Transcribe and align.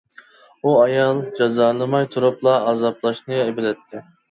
ئۇ 0.63 0.71
ئايال 0.85 1.21
جازالىماي 1.41 2.09
تۇرۇپلا، 2.17 2.57
ئازابلاشنى 2.73 3.45
بىلەتتى. 3.61 4.07